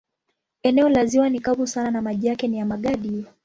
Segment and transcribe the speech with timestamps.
[0.63, 3.25] Eneo la ziwa ni kavu sana na maji yake ni ya magadi.